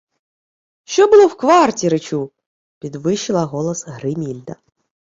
—Що 0.83 1.07
було 1.07 1.27
в 1.27 1.37
кварті, 1.37 1.89
речу?— 1.89 2.31
підвищила 2.79 3.45
голос 3.45 3.85
Гримільда. 3.87 4.55